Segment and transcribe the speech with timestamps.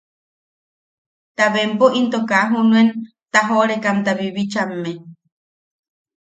[1.35, 2.89] Ta bempo into kaa junuen
[3.33, 4.91] tajoʼorekamta bibichamme.